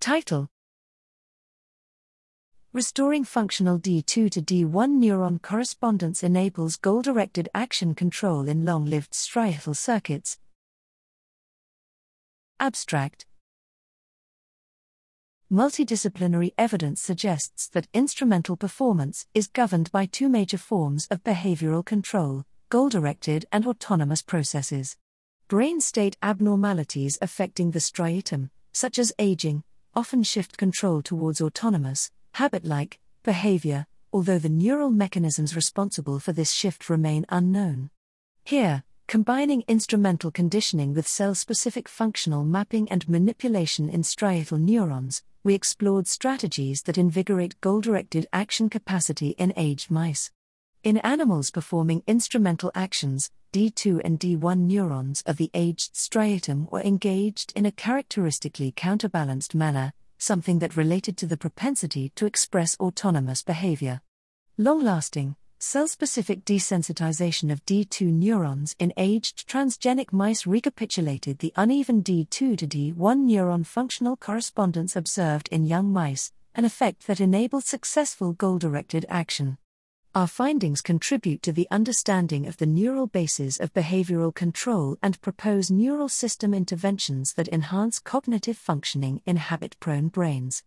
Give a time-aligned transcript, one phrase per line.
[0.00, 0.48] Title
[2.72, 9.12] Restoring functional D2 to D1 neuron correspondence enables goal directed action control in long lived
[9.12, 10.38] striatal circuits.
[12.60, 13.26] Abstract
[15.50, 22.44] Multidisciplinary evidence suggests that instrumental performance is governed by two major forms of behavioral control
[22.68, 24.96] goal directed and autonomous processes.
[25.48, 29.64] Brain state abnormalities affecting the striatum, such as aging,
[29.98, 36.52] often shift control towards autonomous, habit like, behavior, although the neural mechanisms responsible for this
[36.52, 37.90] shift remain unknown.
[38.44, 45.54] Here, combining instrumental conditioning with cell specific functional mapping and manipulation in striatal neurons, we
[45.54, 50.30] explored strategies that invigorate goal directed action capacity in aged mice.
[50.84, 57.52] In animals performing instrumental actions, D2 and D1 neurons of the aged striatum were engaged
[57.56, 64.02] in a characteristically counterbalanced manner, something that related to the propensity to express autonomous behavior.
[64.56, 72.04] Long lasting, cell specific desensitization of D2 neurons in aged transgenic mice recapitulated the uneven
[72.04, 72.94] D2 to D1
[73.26, 79.58] neuron functional correspondence observed in young mice, an effect that enabled successful goal directed action.
[80.18, 85.70] Our findings contribute to the understanding of the neural bases of behavioral control and propose
[85.70, 90.64] neural system interventions that enhance cognitive functioning in habit prone brains.